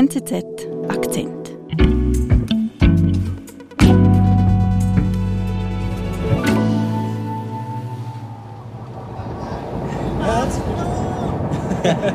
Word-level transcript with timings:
NZZ 0.00 0.32
Akzent. 0.88 1.48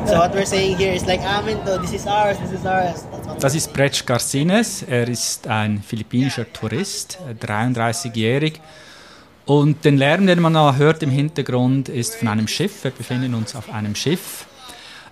so 0.04 0.18
what 0.18 0.34
we're 0.34 0.44
saying 0.44 0.76
here 0.76 0.92
is 0.92 1.06
like 1.06 1.20
Aminto, 1.20 1.80
this 1.80 1.92
is 1.92 2.08
ours, 2.08 2.36
this 2.38 2.50
is 2.50 2.66
ours. 2.66 3.06
Das 3.38 3.54
ist 3.54 3.72
Brech 3.72 4.04
Garcines. 4.04 4.82
Er 4.82 5.06
ist 5.06 5.46
ein 5.46 5.80
philippinischer 5.80 6.52
Tourist, 6.52 7.20
33-jährig. 7.40 8.54
Äh, 8.56 9.52
Und 9.52 9.84
den 9.84 9.96
Lärm, 9.96 10.26
den 10.26 10.40
man 10.40 10.54
da 10.54 10.74
hört 10.74 11.04
im 11.04 11.10
Hintergrund, 11.10 11.88
ist 11.88 12.16
von 12.16 12.26
einem 12.26 12.48
Schiff. 12.48 12.82
Wir 12.82 12.90
befinden 12.90 13.32
uns 13.34 13.54
auf 13.54 13.72
einem 13.72 13.94
Schiff. 13.94 14.46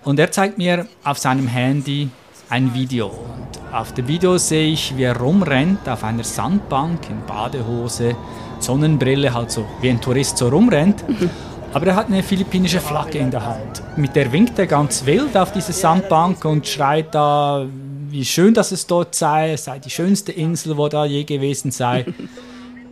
Und 0.03 0.19
er 0.19 0.29
zeigt 0.29 0.57
mir 0.57 0.87
auf 1.05 1.19
seinem 1.19 1.47
Handy 1.47 2.09
ein 2.49 2.73
Video. 2.73 3.07
Und 3.07 3.73
auf 3.73 3.93
dem 3.93 4.07
Video 4.07 4.37
sehe 4.37 4.71
ich, 4.71 4.95
wie 4.97 5.03
er 5.03 5.17
rumrennt 5.17 5.87
auf 5.87 6.03
einer 6.03 6.23
Sandbank 6.23 7.09
in 7.09 7.25
Badehose, 7.25 8.15
Sonnenbrille, 8.59 9.33
halt 9.33 9.51
so 9.51 9.65
wie 9.81 9.89
ein 9.89 9.99
Tourist 10.01 10.37
so 10.37 10.49
rumrennt. 10.49 11.03
Aber 11.73 11.87
er 11.87 11.95
hat 11.95 12.07
eine 12.07 12.23
philippinische 12.23 12.79
Flagge 12.79 13.19
in 13.19 13.31
der 13.31 13.45
Hand. 13.45 13.83
Mit 13.97 14.15
der 14.15 14.31
winkt 14.31 14.57
er 14.57 14.65
ganz 14.65 15.05
wild 15.05 15.35
auf 15.35 15.51
diese 15.51 15.73
Sandbank 15.73 16.45
und 16.45 16.65
schreit 16.65 17.13
da, 17.13 17.65
wie 18.09 18.23
schön 18.23 18.53
dass 18.53 18.71
es 18.71 18.87
dort 18.87 19.13
sei, 19.13 19.51
es 19.53 19.65
sei 19.65 19.79
die 19.79 19.89
schönste 19.89 20.31
Insel, 20.31 20.77
wo 20.77 20.87
da 20.87 21.05
je 21.05 21.25
gewesen 21.25 21.71
sei. 21.71 22.05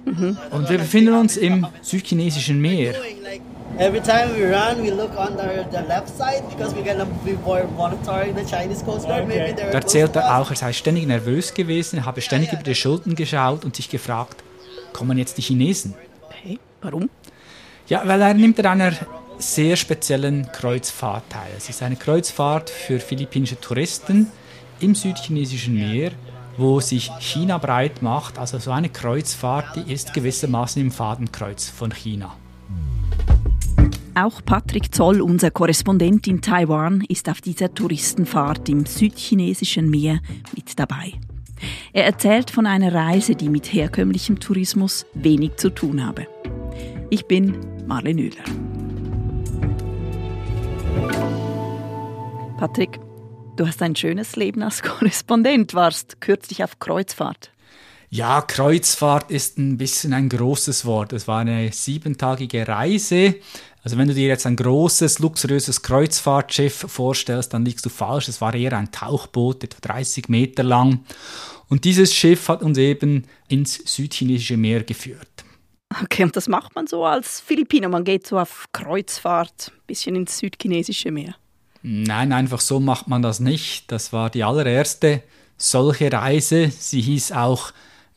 Und 0.06 0.70
wir 0.70 0.80
befinden 0.80 1.14
uns 1.14 1.38
im 1.38 1.66
südchinesischen 1.82 2.60
Meer. 2.60 2.94
Every 3.80 4.02
time 4.02 4.36
we 4.36 4.46
run, 4.46 4.84
we 4.84 4.92
look 4.92 5.18
on 5.18 5.36
the, 5.36 5.66
the 5.72 5.82
left 5.88 6.10
side 6.10 6.44
because 6.48 6.76
we're 6.76 6.84
gonna 6.84 7.08
be 7.26 7.34
monitoring 7.76 8.36
the 8.36 8.46
Chinese 8.46 8.84
Coast 8.84 9.08
Guard. 9.08 9.28
Maybe 9.28 9.56
Da 9.56 9.64
erzählt 9.64 10.16
er 10.16 10.38
auch, 10.38 10.52
er 10.52 10.56
sei 10.56 10.74
ständig 10.74 11.08
nervös 11.08 11.56
gewesen, 11.56 12.06
habe 12.06 12.22
ständig 12.22 12.54
über 12.54 12.62
die 12.62 12.76
Schultern 12.76 13.16
geschaut 13.16 13.66
und 13.66 13.76
sich 13.76 13.90
gefragt, 13.90 14.44
kommen 14.94 15.18
jetzt 15.18 15.40
die 15.40 15.42
Chinesen? 15.42 15.96
Okay, 16.30 16.60
warum? 16.84 17.10
Ja, 17.88 18.04
weil 18.06 18.22
er 18.22 18.36
nimmt 18.36 18.60
an 18.60 18.80
einer 18.80 18.94
sehr 19.40 19.76
speziellen 19.76 20.52
Kreuzfahrt 20.52 21.24
teil. 21.30 21.52
Es 21.58 21.68
ist 21.68 21.82
eine 21.82 21.96
Kreuzfahrt 21.96 22.70
für 22.70 23.00
philippinische 23.00 23.60
Touristen 23.60 24.32
im 24.82 24.94
südchinesischen 24.94 25.74
Meer, 25.74 26.12
wo 26.58 26.80
sich 26.80 27.10
China 27.20 27.58
breit 27.58 28.04
macht. 28.04 28.38
Also 28.38 28.60
so 28.60 28.70
eine 28.70 28.90
Kreuzfahrt, 28.90 29.76
die 29.76 29.92
ist 29.92 30.14
gewissermaßen 30.14 30.80
im 30.80 30.92
Fadenkreuz 30.92 31.70
von 31.70 31.92
China. 31.92 32.36
Auch 34.16 34.46
Patrick 34.46 34.94
Zoll, 34.94 35.22
unser 35.22 35.50
Korrespondent 35.50 36.28
in 36.28 36.40
Taiwan, 36.40 37.02
ist 37.02 37.30
auf 37.30 37.42
dieser 37.42 37.74
Touristenfahrt 37.74 38.70
im 38.70 38.86
südchinesischen 38.86 39.90
Meer 39.90 40.20
mit 40.56 40.78
dabei. 40.78 41.14
Er 41.94 42.06
erzählt 42.06 42.52
von 42.52 42.68
einer 42.68 42.94
Reise, 42.94 43.34
die 43.34 43.50
mit 43.50 43.74
herkömmlichem 43.74 44.40
Tourismus 44.40 45.08
wenig 45.16 45.56
zu 45.56 45.72
tun 45.72 46.06
habe. 46.06 46.28
Ich 47.10 47.26
bin 47.26 47.58
Marlene 47.88 48.22
Oehler. 48.24 48.44
Patrick, 52.60 53.00
du 53.56 53.66
hast 53.66 53.82
ein 53.82 53.96
schönes 53.96 54.36
Leben 54.36 54.62
als 54.62 54.84
Korrespondent, 54.84 55.74
warst 55.74 56.22
kürzlich 56.22 56.64
auf 56.64 56.78
Kreuzfahrt. 56.78 57.52
Ja, 58.12 58.42
Kreuzfahrt 58.42 59.32
ist 59.32 59.58
ein 59.58 59.78
bisschen 59.78 60.14
ein 60.14 60.30
großes 60.30 60.86
Wort. 60.86 61.14
Es 61.14 61.28
war 61.28 61.40
eine 61.40 61.72
siebentagige 61.72 62.68
Reise. 62.68 63.38
Also 63.84 63.98
wenn 63.98 64.08
du 64.08 64.14
dir 64.14 64.28
jetzt 64.28 64.46
ein 64.46 64.56
großes, 64.56 65.20
luxuriöses 65.20 65.82
Kreuzfahrtschiff 65.82 66.86
vorstellst, 66.88 67.54
dann 67.54 67.66
liegst 67.66 67.86
du 67.86 67.90
falsch. 67.90 68.30
Es 68.30 68.40
war 68.40 68.54
eher 68.54 68.78
ein 68.78 68.92
Tauchboot, 68.92 69.64
etwa 69.64 69.80
30 69.82 70.30
Meter 70.30 70.64
lang. 70.64 71.04
Und 71.68 71.84
dieses 71.84 72.14
Schiff 72.14 72.48
hat 72.48 72.64
uns 72.64 72.78
eben 72.78 73.26
ins 73.50 73.76
südchinesische 73.76 74.56
Meer 74.56 74.84
geführt. 74.84 75.28
Okay, 76.02 76.24
und 76.24 76.36
das 76.36 76.48
macht 76.48 76.76
man 76.76 76.88
so 76.88 77.04
als 77.06 77.42
Philippiner. 77.42 77.90
Man 77.90 78.04
geht 78.04 78.26
so 78.26 78.40
auf 78.40 78.68
Kreuzfahrt, 78.72 79.72
ein 79.74 79.82
bisschen 79.86 80.16
ins 80.16 80.38
südchinesische 80.40 81.12
Meer. 81.12 81.36
Nein, 81.82 82.32
einfach 82.32 82.62
so 82.62 82.80
macht 82.80 83.10
man 83.10 83.22
das 83.22 83.42
nicht. 83.42 83.92
Das 83.92 84.14
war 84.14 84.30
die 84.30 84.44
allererste 84.44 85.22
solche 85.58 86.12
Reise. 86.12 86.70
Sie 86.70 87.02
hieß 87.02 87.34
auch 87.34 87.72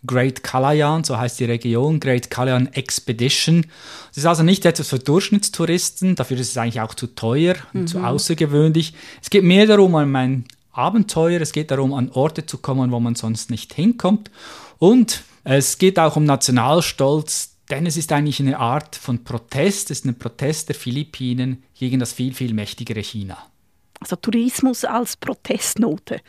Great 0.07 0.43
Kalayan, 0.43 1.05
so 1.05 1.17
heißt 1.19 1.41
die 1.41 1.45
Region, 1.45 2.01
Great 2.01 2.31
Kalayan 2.31 2.73
Expedition. 2.73 3.67
Das 4.09 4.19
ist 4.19 4.27
also 4.27 4.43
nicht 4.43 4.65
etwas 4.65 4.89
für 4.89 4.99
Durchschnittstouristen, 4.99 6.15
dafür 6.15 6.39
ist 6.39 6.51
es 6.51 6.57
eigentlich 6.59 6.81
auch 6.81 6.95
zu 6.95 7.09
teuer 7.09 7.55
und 7.73 7.83
Mhm. 7.83 7.87
zu 7.87 7.99
außergewöhnlich. 8.01 8.95
Es 9.23 9.31
geht 9.31 9.45
mehr 9.45 9.67
darum, 9.67 9.95
um 9.95 10.17
ein 10.17 10.45
Abenteuer, 10.73 11.41
es 11.41 11.53
geht 11.53 11.71
darum, 11.71 11.95
an 11.95 12.11
Orte 12.11 12.45
zu 12.47 12.59
kommen, 12.59 12.91
wo 12.93 13.01
man 13.01 13.15
sonst 13.15 13.51
nicht 13.51 13.73
hinkommt. 13.75 14.31
Und 14.79 15.23
es 15.45 15.79
geht 15.79 15.99
auch 15.99 16.17
um 16.17 16.25
Nationalstolz, 16.25 17.53
denn 17.71 17.87
es 17.87 17.97
ist 17.97 18.13
eigentlich 18.13 18.41
eine 18.41 18.59
Art 18.59 18.95
von 18.97 19.25
Protest, 19.25 19.91
es 19.91 20.01
ist 20.01 20.05
ein 20.05 20.19
Protest 20.19 20.69
der 20.69 20.77
Philippinen 20.77 21.63
gegen 21.79 21.99
das 21.99 22.13
viel, 22.13 22.35
viel 22.35 22.53
mächtigere 22.55 23.01
China. 23.01 23.39
Also 24.01 24.17
Tourismus 24.17 24.85
als 24.85 25.17
Protestnote. 25.17 26.21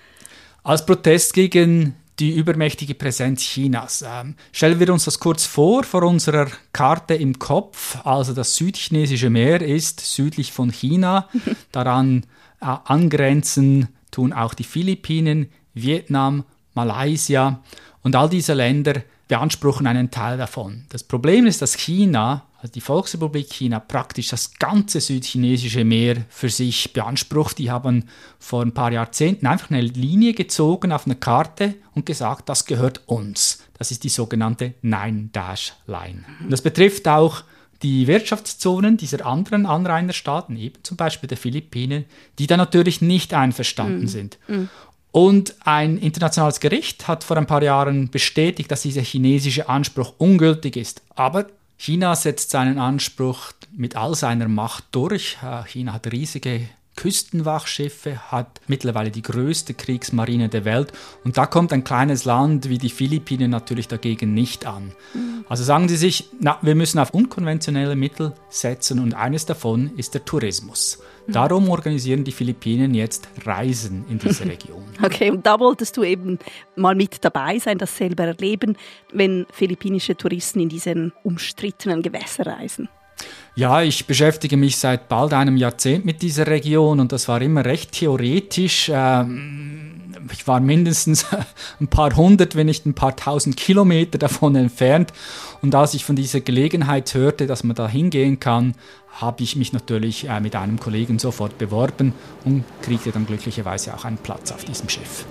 Als 0.63 0.85
Protest 0.85 1.33
gegen 1.33 1.95
die 2.19 2.31
übermächtige 2.35 2.95
Präsenz 2.95 3.41
Chinas. 3.41 4.03
Ähm, 4.07 4.35
stellen 4.51 4.79
wir 4.79 4.91
uns 4.91 5.05
das 5.05 5.19
kurz 5.19 5.45
vor, 5.45 5.83
vor 5.83 6.03
unserer 6.03 6.47
Karte 6.73 7.13
im 7.13 7.37
Kopf. 7.37 7.97
Also 8.05 8.33
das 8.33 8.55
südchinesische 8.55 9.29
Meer 9.29 9.61
ist 9.61 9.99
südlich 9.99 10.51
von 10.51 10.71
China. 10.71 11.29
Daran 11.71 12.23
äh, 12.61 12.65
angrenzen 12.65 13.89
tun 14.11 14.33
auch 14.33 14.53
die 14.53 14.63
Philippinen, 14.63 15.49
Vietnam, 15.73 16.43
Malaysia 16.73 17.61
und 18.01 18.15
all 18.15 18.29
diese 18.29 18.53
Länder 18.53 19.03
beanspruchen 19.27 19.87
einen 19.87 20.11
Teil 20.11 20.37
davon. 20.37 20.85
Das 20.89 21.03
Problem 21.03 21.47
ist, 21.47 21.61
dass 21.61 21.75
China, 21.75 22.45
also 22.61 22.71
die 22.71 22.81
Volksrepublik 22.81 23.51
China, 23.51 23.79
praktisch 23.79 24.29
das 24.29 24.53
ganze 24.53 25.01
südchinesische 25.01 25.83
Meer 25.83 26.25
für 26.29 26.49
sich 26.49 26.93
beansprucht. 26.93 27.57
Die 27.57 27.69
haben 27.69 28.05
vor 28.39 28.61
ein 28.61 28.73
paar 28.73 28.91
Jahrzehnten 28.91 29.47
einfach 29.47 29.69
eine 29.69 29.81
Linie 29.81 30.33
gezogen 30.33 30.91
auf 30.91 31.05
eine 31.05 31.15
Karte 31.15 31.75
und 31.93 32.05
gesagt, 32.05 32.49
das 32.49 32.65
gehört 32.65 33.01
uns. 33.05 33.63
Das 33.77 33.91
ist 33.91 34.03
die 34.03 34.09
sogenannte 34.09 34.73
Nine-Dash-Line. 34.81 36.23
Das 36.49 36.61
betrifft 36.61 37.07
auch 37.07 37.43
die 37.83 38.07
Wirtschaftszonen 38.07 38.97
dieser 38.97 39.23
anderen 39.25 39.67
Anrainerstaaten, 39.67 40.57
eben 40.57 40.83
zum 40.83 40.97
Beispiel 40.97 41.27
der 41.27 41.37
Philippinen, 41.37 42.05
die 42.39 42.47
da 42.47 42.57
natürlich 42.57 43.01
nicht 43.01 43.35
einverstanden 43.35 44.07
sind. 44.07 44.39
Und 45.17 45.55
ein 45.65 45.97
internationales 45.97 46.59
Gericht 46.59 47.07
hat 47.07 47.23
vor 47.23 47.37
ein 47.37 47.47
paar 47.47 47.63
Jahren 47.63 48.11
bestätigt, 48.11 48.69
dass 48.69 48.83
dieser 48.83 49.01
chinesische 49.01 49.67
Anspruch 49.67 50.13
ungültig 50.19 50.77
ist. 50.77 51.01
Aber 51.15 51.47
China 51.75 52.15
setzt 52.15 52.51
seinen 52.51 52.77
Anspruch 52.77 53.51
mit 53.75 53.95
all 53.95 54.13
seiner 54.13 54.47
Macht 54.47 54.83
durch. 54.91 55.39
Äh, 55.41 55.63
China 55.63 55.93
hat 55.93 56.11
riesige 56.11 56.69
Küstenwachschiffe, 56.97 58.31
hat 58.31 58.59
mittlerweile 58.67 59.11
die 59.11 59.21
größte 59.21 59.73
Kriegsmarine 59.73 60.49
der 60.49 60.65
Welt. 60.65 60.91
Und 61.23 61.37
da 61.37 61.45
kommt 61.45 61.71
ein 61.71 61.85
kleines 61.85 62.25
Land 62.25 62.67
wie 62.67 62.77
die 62.77 62.89
Philippinen 62.89 63.49
natürlich 63.49 63.87
dagegen 63.87 64.33
nicht 64.33 64.65
an. 64.65 64.91
Also 65.47 65.63
sagen 65.63 65.87
sie 65.87 65.95
sich, 65.95 66.29
na, 66.41 66.57
wir 66.61 66.75
müssen 66.75 66.99
auf 66.99 67.11
unkonventionelle 67.11 67.95
Mittel 67.95 68.33
setzen 68.49 68.99
und 68.99 69.13
eines 69.13 69.45
davon 69.45 69.91
ist 69.95 70.13
der 70.13 70.25
Tourismus. 70.25 70.99
Darum 71.27 71.69
organisieren 71.69 72.23
die 72.23 72.31
Philippinen 72.31 72.93
jetzt 72.93 73.27
Reisen 73.45 74.05
in 74.09 74.17
diese 74.17 74.45
Region. 74.49 74.83
Okay, 75.01 75.29
und 75.29 75.45
da 75.45 75.59
wolltest 75.59 75.95
du 75.97 76.03
eben 76.03 76.39
mal 76.75 76.95
mit 76.95 77.23
dabei 77.23 77.59
sein, 77.59 77.77
das 77.77 77.95
selber 77.95 78.25
erleben, 78.25 78.75
wenn 79.13 79.45
philippinische 79.51 80.15
Touristen 80.15 80.61
in 80.61 80.69
diesen 80.69 81.13
umstrittenen 81.23 82.01
Gewässer 82.01 82.47
reisen. 82.47 82.89
Ja, 83.57 83.81
ich 83.81 84.05
beschäftige 84.05 84.55
mich 84.55 84.77
seit 84.77 85.09
bald 85.09 85.33
einem 85.33 85.57
Jahrzehnt 85.57 86.05
mit 86.05 86.21
dieser 86.21 86.45
Region 86.45 86.99
und 86.99 87.11
das 87.11 87.27
war 87.27 87.41
immer 87.41 87.65
recht 87.65 87.91
theoretisch. 87.91 88.91
Ähm, 88.93 90.13
ich 90.31 90.45
war 90.45 90.59
mindestens 90.59 91.25
ein 91.79 91.87
paar 91.87 92.15
hundert, 92.15 92.55
wenn 92.55 92.67
nicht 92.67 92.85
ein 92.85 92.93
paar 92.93 93.15
tausend 93.15 93.57
Kilometer 93.57 94.19
davon 94.19 94.55
entfernt. 94.55 95.11
Und 95.63 95.73
als 95.73 95.95
ich 95.95 96.05
von 96.05 96.15
dieser 96.15 96.39
Gelegenheit 96.39 97.11
hörte, 97.15 97.47
dass 97.47 97.63
man 97.63 97.75
da 97.75 97.87
hingehen 97.87 98.39
kann, 98.39 98.75
habe 99.09 99.41
ich 99.41 99.55
mich 99.55 99.73
natürlich 99.73 100.29
äh, 100.29 100.39
mit 100.39 100.55
einem 100.55 100.79
Kollegen 100.79 101.17
sofort 101.17 101.57
beworben 101.57 102.13
und 102.45 102.63
kriegte 102.83 103.11
dann 103.11 103.25
glücklicherweise 103.25 103.95
auch 103.95 104.05
einen 104.05 104.17
Platz 104.17 104.51
auf 104.51 104.65
diesem 104.65 104.87
Schiff. 104.87 105.25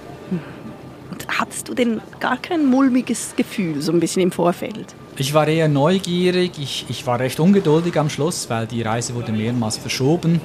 Und 1.13 1.29
hattest 1.29 1.69
du 1.69 1.75
denn 1.75 2.01
gar 2.19 2.39
kein 2.39 2.67
mulmiges 2.67 3.35
Gefühl, 3.37 3.81
so 3.83 3.93
ein 3.93 4.01
bisschen 4.01 4.23
im 4.23 4.33
Vorfeld? 4.33 4.97
Ich 5.19 5.33
war 5.33 5.49
eher 5.49 5.69
neugierig, 5.69 6.53
ich, 6.59 6.85
ich 6.89 7.07
war 7.07 7.19
recht 7.19 7.41
ungeduldig 7.41 7.99
am 7.99 8.11
Schluss, 8.11 8.51
weil 8.51 8.67
die 8.67 8.83
Reise 8.83 9.15
wurde 9.15 9.33
mehrmals 9.33 9.79
verschoben. 9.79 10.43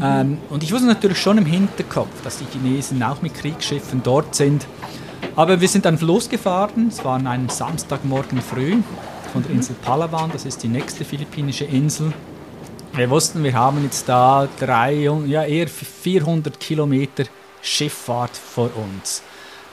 Ähm, 0.00 0.38
und 0.48 0.62
ich 0.62 0.72
wusste 0.72 0.86
natürlich 0.86 1.18
schon 1.18 1.38
im 1.38 1.46
Hinterkopf, 1.46 2.22
dass 2.22 2.38
die 2.38 2.44
Chinesen 2.44 3.02
auch 3.02 3.20
mit 3.22 3.34
Kriegsschiffen 3.34 4.02
dort 4.04 4.34
sind. 4.34 4.66
Aber 5.34 5.60
wir 5.60 5.68
sind 5.68 5.84
dann 5.84 5.98
losgefahren, 5.98 6.88
es 6.88 7.04
war 7.04 7.16
an 7.16 7.26
einem 7.26 7.48
Samstagmorgen 7.48 8.40
früh 8.40 8.76
von 9.32 9.42
der 9.42 9.50
Insel 9.50 9.74
Palawan, 9.82 10.30
das 10.32 10.44
ist 10.44 10.62
die 10.62 10.68
nächste 10.68 11.04
philippinische 11.04 11.64
Insel. 11.64 12.12
Wir 12.92 13.10
wussten, 13.10 13.42
wir 13.42 13.54
haben 13.54 13.82
jetzt 13.82 14.08
da 14.08 14.48
drei, 14.58 15.10
ja 15.26 15.42
eher 15.44 15.68
400 15.68 16.58
Kilometer 16.60 17.24
Schifffahrt 17.60 18.36
vor 18.36 18.70
uns. 18.76 19.22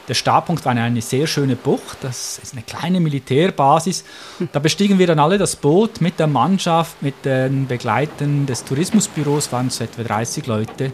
Der 0.09 0.15
Startpunkt 0.15 0.65
war 0.65 0.73
eine 0.73 1.01
sehr 1.01 1.27
schöne 1.27 1.55
Bucht, 1.55 1.99
das 2.01 2.37
ist 2.39 2.53
eine 2.53 2.61
kleine 2.63 2.99
Militärbasis. 2.99 4.03
Da 4.51 4.59
bestiegen 4.59 4.99
wir 4.99 5.07
dann 5.07 5.19
alle 5.19 5.37
das 5.37 5.55
Boot 5.55 6.01
mit 6.01 6.19
der 6.19 6.27
Mannschaft, 6.27 7.01
mit 7.01 7.23
den 7.23 7.67
Begleitern 7.67 8.45
des 8.45 8.65
Tourismusbüros, 8.65 9.51
waren 9.53 9.67
es 9.67 9.79
etwa 9.79 10.03
30 10.03 10.45
Leute. 10.47 10.91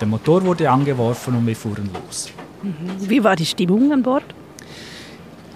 Der 0.00 0.08
Motor 0.08 0.42
wurde 0.44 0.68
angeworfen 0.68 1.36
und 1.36 1.46
wir 1.46 1.54
fuhren 1.54 1.88
los. 1.94 2.30
Wie 2.98 3.22
war 3.22 3.36
die 3.36 3.46
Stimmung 3.46 3.92
an 3.92 4.02
Bord? 4.02 4.31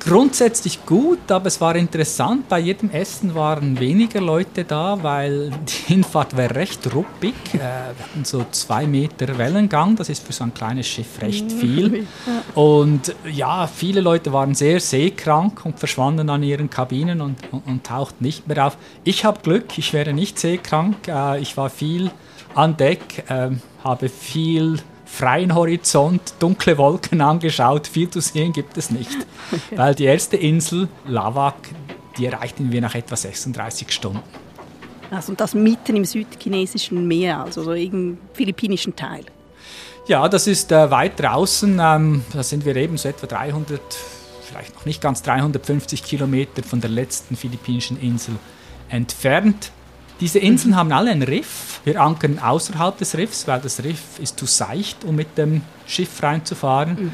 Grundsätzlich 0.07 0.87
gut, 0.87 1.33
aber 1.33 1.47
es 1.47 1.61
war 1.61 1.75
interessant. 1.75 2.49
Bei 2.49 2.61
jedem 2.61 2.91
Essen 2.91 3.35
waren 3.35 3.81
weniger 3.81 4.21
Leute 4.21 4.63
da, 4.63 5.03
weil 5.03 5.51
die 5.51 5.95
Hinfahrt 5.95 6.37
war 6.37 6.49
recht 6.55 6.95
ruppig. 6.95 7.35
Äh, 7.55 7.59
wir 7.59 8.05
hatten 8.05 8.25
so 8.25 8.47
zwei 8.53 8.87
Meter 8.87 9.37
Wellengang, 9.37 9.97
das 9.97 10.09
ist 10.09 10.25
für 10.25 10.33
so 10.33 10.45
ein 10.45 10.55
kleines 10.55 10.87
Schiff 10.87 11.21
recht 11.21 11.51
viel. 11.51 12.07
Und 12.55 13.17
ja, 13.33 13.67
viele 13.67 14.01
Leute 14.01 14.33
waren 14.33 14.55
sehr 14.55 14.79
seekrank 14.79 15.67
und 15.67 15.81
verschwanden 15.81 16.31
an 16.31 16.45
ihren 16.45 16.71
Kabinen 16.71 17.21
und, 17.21 17.37
und, 17.51 17.67
und 17.67 17.85
tauchten 17.85 18.25
nicht 18.25 18.47
mehr 18.47 18.65
auf. 18.65 18.79
Ich 19.03 19.25
habe 19.25 19.41
Glück, 19.43 19.77
ich 19.77 19.93
wäre 19.93 20.13
nicht 20.13 20.39
seekrank. 20.39 21.09
Äh, 21.09 21.41
ich 21.41 21.57
war 21.57 21.69
viel 21.69 22.13
an 22.55 22.77
Deck, 22.77 23.25
äh, 23.29 23.51
habe 23.83 24.09
viel 24.09 24.79
freien 25.07 25.55
Horizont, 25.55 26.35
dunkle 26.39 26.77
Wolken 26.77 27.21
angeschaut. 27.21 27.87
Viel 27.87 28.11
zu 28.11 28.21
sehen 28.21 28.53
gibt 28.53 28.77
es 28.77 28.91
nicht. 28.91 29.17
Okay. 29.51 29.79
Weil 29.79 29.95
die 29.95 30.05
erste 30.05 30.37
Insel, 30.37 30.89
Lavak, 31.07 31.55
die 32.19 32.27
erreichten 32.27 32.71
wir 32.73 32.81
nach 32.81 32.95
etwa 32.95 33.17
36 33.17 33.91
Stunden. 33.91 34.23
Also 35.11 35.35
das 35.35 35.55
mitten 35.55 35.97
im 35.97 36.05
südchinesischen 36.05 37.07
Meer, 37.07 37.41
also 37.41 37.63
so 37.63 37.73
im 37.73 38.19
philippinischen 38.33 38.97
Teil. 38.97 39.25
Ja, 40.09 40.29
das 40.29 40.47
ist 40.47 40.73
äh, 40.73 40.91
weit 40.91 41.19
draußen. 41.21 41.81
Ähm, 41.81 42.25
da 42.33 42.43
sind 42.43 42.65
wir 42.65 42.77
eben 42.77 42.97
so 42.97 43.09
etwa 43.09 43.27
300, 43.27 43.81
vielleicht 44.43 44.75
noch 44.75 44.85
nicht 44.85 45.01
ganz 45.01 45.23
350 45.23 46.03
Kilometer 46.03 46.63
von 46.63 46.81
der 46.81 46.91
letzten 46.91 47.37
philippinischen 47.37 48.01
Insel 48.01 48.35
entfernt. 48.89 49.71
Diese 50.21 50.39
Inseln 50.39 50.77
haben 50.77 50.93
alle 50.93 51.11
ein 51.11 51.23
Riff. 51.23 51.81
Wir 51.85 52.01
ankern 52.01 52.39
außerhalb 52.39 52.97
des 52.97 53.17
Riffs, 53.17 53.47
weil 53.47 53.61
das 53.61 53.85
Riff 53.85 54.19
ist 54.19 54.39
zu 54.39 54.47
seicht, 54.47 55.05
um 55.05 55.17
mit 55.17 55.37
dem 55.37 55.63
Schiff 55.87 56.23
reinzufahren. 56.23 56.95
Mhm. 56.95 57.13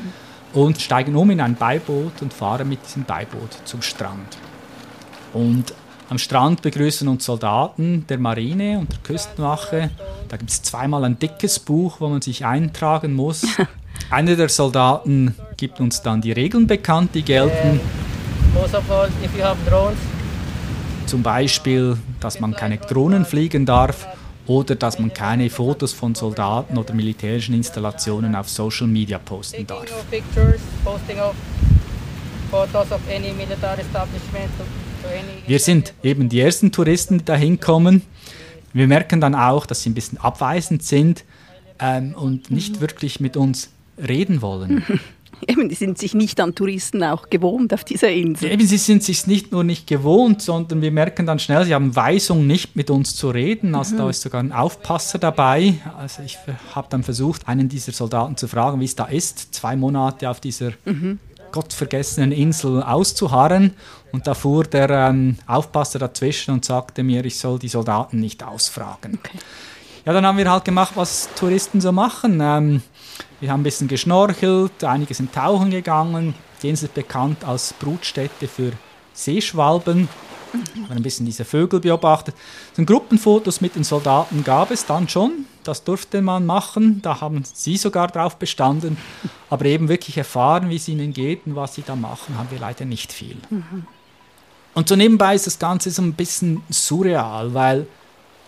Und 0.52 0.80
steigen 0.80 1.16
um 1.16 1.30
in 1.30 1.40
ein 1.40 1.56
Beiboot 1.56 2.20
und 2.20 2.32
fahren 2.32 2.68
mit 2.68 2.84
diesem 2.84 3.04
Beiboot 3.04 3.50
zum 3.64 3.80
Strand. 3.80 4.36
Und 5.32 5.72
am 6.10 6.18
Strand 6.18 6.60
begrüßen 6.60 7.08
uns 7.08 7.24
Soldaten 7.24 8.06
der 8.06 8.18
Marine 8.18 8.78
und 8.78 8.92
der 8.92 8.98
Küstenwache. 8.98 9.90
Da 10.28 10.36
gibt 10.36 10.50
es 10.50 10.62
zweimal 10.62 11.04
ein 11.04 11.18
dickes 11.18 11.58
Buch, 11.58 11.96
wo 12.00 12.08
man 12.08 12.20
sich 12.20 12.44
eintragen 12.44 13.14
muss. 13.14 13.46
Einer 14.10 14.36
der 14.36 14.50
Soldaten 14.50 15.34
gibt 15.56 15.80
uns 15.80 16.02
dann 16.02 16.20
die 16.20 16.32
Regeln 16.32 16.66
bekannt, 16.66 17.14
die 17.14 17.22
gelten. 17.22 17.80
Most 18.52 18.74
of 18.74 18.90
all, 18.90 19.08
if 19.24 19.34
you 19.34 19.42
have 19.42 19.56
drones, 19.66 19.96
zum 21.12 21.22
Beispiel, 21.22 21.98
dass 22.20 22.40
man 22.40 22.56
keine 22.56 22.78
Drohnen 22.78 23.26
fliegen 23.26 23.66
darf 23.66 24.08
oder 24.46 24.74
dass 24.74 24.98
man 24.98 25.12
keine 25.12 25.50
Fotos 25.50 25.92
von 25.92 26.14
Soldaten 26.14 26.78
oder 26.78 26.94
militärischen 26.94 27.54
Installationen 27.54 28.34
auf 28.34 28.48
Social 28.48 28.86
Media 28.86 29.18
posten 29.18 29.66
darf. 29.66 29.84
Wir 35.46 35.58
sind 35.58 35.92
eben 36.02 36.30
die 36.30 36.40
ersten 36.40 36.72
Touristen, 36.72 37.18
die 37.18 37.24
da 37.26 37.36
hinkommen. 37.36 38.00
Wir 38.72 38.86
merken 38.86 39.20
dann 39.20 39.34
auch, 39.34 39.66
dass 39.66 39.82
sie 39.82 39.90
ein 39.90 39.94
bisschen 39.94 40.16
abweisend 40.16 40.82
sind 40.82 41.24
ähm, 41.78 42.14
und 42.14 42.50
nicht 42.50 42.80
wirklich 42.80 43.20
mit 43.20 43.36
uns 43.36 43.68
reden 43.98 44.40
wollen. 44.40 44.82
Eben, 45.46 45.68
die 45.68 45.74
sind 45.74 45.98
sich 45.98 46.14
nicht 46.14 46.40
an 46.40 46.54
Touristen 46.54 47.02
auch 47.02 47.28
gewohnt 47.28 47.74
auf 47.74 47.84
dieser 47.84 48.10
Insel. 48.10 48.52
Eben, 48.52 48.66
sie 48.66 48.78
sind 48.78 49.02
sich 49.02 49.26
nicht 49.26 49.52
nur 49.52 49.64
nicht 49.64 49.86
gewohnt, 49.86 50.40
sondern 50.42 50.82
wir 50.82 50.92
merken 50.92 51.26
dann 51.26 51.38
schnell, 51.38 51.64
sie 51.64 51.74
haben 51.74 51.94
Weisung, 51.96 52.46
nicht 52.46 52.76
mit 52.76 52.90
uns 52.90 53.16
zu 53.16 53.30
reden. 53.30 53.74
Also 53.74 53.94
mhm. 53.94 53.98
da 53.98 54.10
ist 54.10 54.22
sogar 54.22 54.42
ein 54.42 54.52
Aufpasser 54.52 55.18
dabei. 55.18 55.74
Also 55.98 56.22
ich 56.22 56.38
habe 56.74 56.86
dann 56.90 57.02
versucht, 57.02 57.48
einen 57.48 57.68
dieser 57.68 57.92
Soldaten 57.92 58.36
zu 58.36 58.46
fragen, 58.46 58.80
wie 58.80 58.84
es 58.84 58.94
da 58.94 59.06
ist, 59.06 59.54
zwei 59.54 59.74
Monate 59.76 60.30
auf 60.30 60.40
dieser 60.40 60.72
mhm. 60.84 61.18
gottvergessenen 61.50 62.32
Insel 62.32 62.82
auszuharren. 62.82 63.72
Und 64.12 64.26
da 64.26 64.34
fuhr 64.34 64.64
der 64.64 64.90
ähm, 64.90 65.38
Aufpasser 65.46 65.98
dazwischen 65.98 66.52
und 66.52 66.64
sagte 66.64 67.02
mir, 67.02 67.24
ich 67.24 67.38
soll 67.38 67.58
die 67.58 67.68
Soldaten 67.68 68.20
nicht 68.20 68.44
ausfragen. 68.44 69.18
Okay. 69.18 69.38
Ja, 70.04 70.12
dann 70.12 70.26
haben 70.26 70.36
wir 70.36 70.50
halt 70.50 70.64
gemacht, 70.64 70.92
was 70.96 71.28
Touristen 71.36 71.80
so 71.80 71.92
machen. 71.92 72.40
Ähm, 72.42 72.82
wir 73.42 73.50
haben 73.50 73.60
ein 73.60 73.64
bisschen 73.64 73.88
geschnorchelt, 73.88 74.84
einige 74.84 75.14
sind 75.14 75.34
tauchen 75.34 75.72
gegangen. 75.72 76.34
Die 76.62 76.68
Insel 76.68 76.84
ist 76.84 76.94
bekannt 76.94 77.44
als 77.44 77.74
Brutstätte 77.74 78.46
für 78.46 78.70
Seeschwalben. 79.14 80.08
Wir 80.52 80.84
haben 80.84 80.96
ein 80.98 81.02
bisschen 81.02 81.26
diese 81.26 81.44
Vögel 81.44 81.80
beobachtet. 81.80 82.36
So 82.76 82.84
Gruppenfotos 82.84 83.60
mit 83.60 83.74
den 83.74 83.82
Soldaten 83.82 84.44
gab 84.44 84.70
es 84.70 84.86
dann 84.86 85.08
schon. 85.08 85.46
Das 85.64 85.82
durfte 85.82 86.22
man 86.22 86.46
machen. 86.46 87.02
Da 87.02 87.20
haben 87.20 87.42
sie 87.52 87.76
sogar 87.76 88.06
drauf 88.06 88.36
bestanden. 88.36 88.96
Aber 89.50 89.64
eben 89.64 89.88
wirklich 89.88 90.16
erfahren, 90.16 90.70
wie 90.70 90.76
es 90.76 90.86
ihnen 90.86 91.12
geht 91.12 91.44
und 91.44 91.56
was 91.56 91.74
sie 91.74 91.82
da 91.82 91.96
machen, 91.96 92.38
haben 92.38 92.50
wir 92.52 92.60
leider 92.60 92.84
nicht 92.84 93.12
viel. 93.12 93.38
Mhm. 93.50 93.86
Und 94.74 94.88
so 94.88 94.94
nebenbei 94.94 95.34
ist 95.34 95.48
das 95.48 95.58
Ganze 95.58 95.90
so 95.90 96.00
ein 96.00 96.12
bisschen 96.12 96.62
surreal, 96.70 97.54
weil 97.54 97.88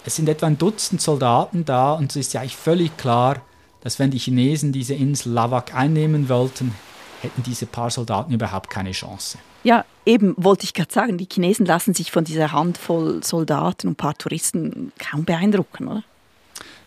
es 0.07 0.15
sind 0.15 0.29
etwa 0.29 0.47
ein 0.47 0.57
Dutzend 0.57 1.01
Soldaten 1.01 1.65
da 1.65 1.95
und 1.95 2.13
es 2.13 2.17
ist 2.17 2.33
ja 2.33 2.43
eigentlich 2.43 2.57
völlig 2.57 2.97
klar, 2.97 3.41
dass 3.85 4.01
wenn 4.01 4.11
die 4.11 4.19
Chinesen 4.19 4.73
diese 4.73 4.95
Insel 4.95 5.33
Lavak 5.33 5.75
einnehmen 5.75 6.29
wollten, 6.29 6.75
hätten 7.21 7.43
diese 7.45 7.67
paar 7.67 7.91
Soldaten 7.91 8.33
überhaupt 8.33 8.71
keine 8.71 8.91
Chance. 8.91 9.39
Ja, 9.63 9.85
eben 10.05 10.35
wollte 10.37 10.65
ich 10.65 10.75
gerade 10.75 10.93
sagen, 10.93 11.17
die 11.17 11.29
Chinesen 11.31 11.65
lassen 11.65 11.95
sich 11.95 12.11
von 12.11 12.25
dieser 12.25 12.53
Handvoll 12.53 13.23
Soldaten 13.23 13.87
und 13.87 13.93
ein 13.93 13.97
paar 13.97 14.19
Touristen 14.19 14.93
kaum 14.99 15.25
beeindrucken, 15.25 15.89
oder? 15.89 16.03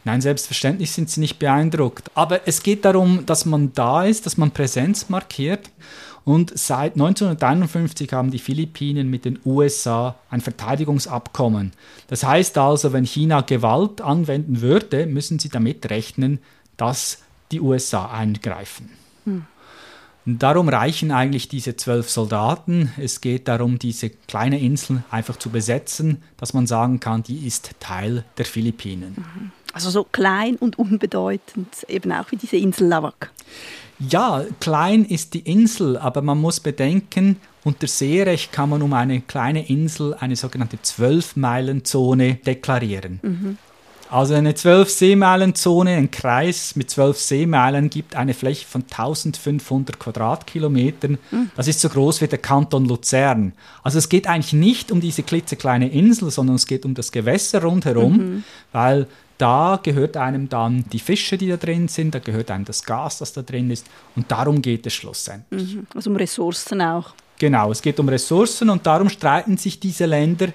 Nein, 0.04 0.22
selbstverständlich 0.22 0.92
sind 0.92 1.10
sie 1.10 1.20
nicht 1.20 1.38
beeindruckt. 1.38 2.12
Aber 2.14 2.48
es 2.48 2.64
geht 2.64 2.86
darum, 2.86 3.26
dass 3.26 3.46
man 3.46 3.74
da 3.74 4.06
ist, 4.06 4.26
dass 4.26 4.38
man 4.38 4.52
Präsenz 4.52 5.10
markiert. 5.10 5.70
Und 6.24 6.58
seit 6.58 6.94
1951 6.94 8.14
haben 8.14 8.32
die 8.32 8.40
Philippinen 8.40 9.10
mit 9.10 9.26
den 9.26 9.40
USA 9.46 10.16
ein 10.30 10.42
Verteidigungsabkommen. 10.42 11.74
Das 12.08 12.24
heißt 12.24 12.58
also, 12.58 12.94
wenn 12.94 13.06
China 13.06 13.42
Gewalt 13.42 14.02
anwenden 14.02 14.62
würde, 14.62 15.06
müssen 15.08 15.40
sie 15.40 15.50
damit 15.50 15.90
rechnen, 15.90 16.40
dass 16.78 17.20
die 17.52 17.62
USA 17.62 18.12
eingreifen. 18.12 18.90
Hm. 19.26 19.46
darum 20.26 20.70
reichen 20.70 21.12
eigentlich 21.12 21.50
diese 21.50 21.76
zwölf 21.76 22.10
Soldaten. 22.10 22.92
Es 22.98 23.20
geht 23.22 23.48
darum, 23.48 23.80
diese 23.80 24.10
kleine 24.10 24.60
Insel 24.60 25.04
einfach 25.10 25.38
zu 25.38 25.50
besetzen, 25.50 26.22
dass 26.38 26.54
man 26.54 26.68
sagen 26.68 27.00
kann, 27.00 27.24
die 27.24 27.46
ist 27.46 27.72
Teil 27.80 28.24
der 28.38 28.46
Philippinen. 28.46 29.16
Mhm. 29.18 29.52
Also 29.74 29.90
so 29.90 30.04
klein 30.06 30.56
und 30.56 30.80
unbedeutend, 30.80 31.86
eben 31.88 32.12
auch 32.12 32.32
wie 32.32 32.38
diese 32.38 32.58
Insel 32.58 32.88
Lavak. 32.88 33.32
Ja, 34.00 34.44
klein 34.60 35.06
ist 35.06 35.34
die 35.34 35.40
Insel, 35.40 35.98
aber 35.98 36.22
man 36.22 36.38
muss 36.38 36.60
bedenken, 36.60 37.38
unter 37.64 37.88
Seerecht 37.88 38.52
kann 38.52 38.70
man 38.70 38.82
um 38.82 38.94
eine 38.94 39.22
kleine 39.22 39.68
Insel 39.68 40.14
eine 40.14 40.36
sogenannte 40.36 40.82
Zwölf-Meilen-Zone 40.82 42.36
deklarieren. 42.36 43.20
Mhm. 43.22 43.58
Also 44.10 44.34
eine 44.36 44.56
12 44.56 44.90
Seemeilenzone, 44.90 45.96
ein 45.96 46.12
Kreis 46.12 46.76
mit 46.76 46.90
12 46.90 47.20
Seemeilen 47.20 47.90
gibt 47.90 48.16
eine 48.16 48.34
Fläche 48.34 48.66
von 48.66 48.84
1500 48.84 50.00
Quadratkilometern. 50.00 51.18
Mhm. 51.32 51.52
Das 51.56 51.68
ist 51.68 51.82
so 51.82 51.90
groß 51.90 52.22
wie 52.22 52.28
der 52.28 52.40
Kanton 52.40 52.86
Luzern. 52.86 53.54
Also 53.84 53.98
es 53.98 54.08
geht 54.08 54.28
eigentlich 54.28 54.54
nicht 54.54 54.92
um 54.92 55.02
diese 55.02 55.24
klitzekleine 55.24 55.90
Insel, 55.90 56.32
sondern 56.32 56.56
es 56.56 56.68
geht 56.68 56.86
um 56.86 56.94
das 56.94 57.12
Gewässer 57.12 57.64
rundherum, 57.64 58.18
mhm. 58.18 58.44
weil 58.72 59.08
da 59.38 59.80
gehört 59.82 60.18
einem 60.18 60.50
dann 60.50 60.86
die 60.92 61.00
Fische, 61.00 61.38
die 61.38 61.48
da 61.48 61.58
drin 61.58 61.88
sind, 61.88 62.16
da 62.16 62.20
gehört 62.20 62.50
einem 62.50 62.66
das 62.66 62.84
Gas, 62.84 63.20
das 63.20 63.34
da 63.34 63.42
drin 63.42 63.70
ist. 63.70 63.86
Und 64.16 64.32
darum 64.32 64.62
geht 64.62 64.88
es 64.88 64.94
schlussendlich. 64.94 65.76
Mhm. 65.76 65.88
Also 65.94 66.10
um 66.10 66.16
Ressourcen 66.16 66.82
auch. 66.82 67.14
Genau, 67.38 67.72
es 67.72 67.82
geht 67.82 68.00
um 68.00 68.10
Ressourcen 68.10 68.70
und 68.70 68.86
darum 68.88 69.10
streiten 69.10 69.58
sich 69.58 69.80
diese 69.80 70.06
Länder 70.06 70.48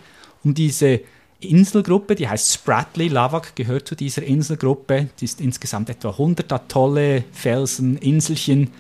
um 0.42 0.52
diese 0.52 1.00
Inselgruppe, 1.44 2.14
die 2.14 2.28
heißt 2.28 2.52
Spratly. 2.52 3.08
Lavak 3.08 3.54
gehört 3.56 3.88
zu 3.88 3.94
dieser 3.94 4.22
Inselgruppe. 4.22 5.08
Die 5.20 5.24
ist 5.24 5.40
insgesamt 5.40 5.90
etwa 5.90 6.10
100 6.10 6.52
Atolle, 6.52 7.24
Felsen, 7.32 7.96
Inselchen. 7.98 8.70